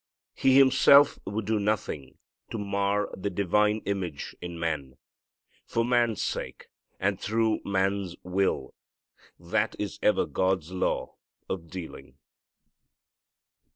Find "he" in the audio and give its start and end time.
0.33-0.57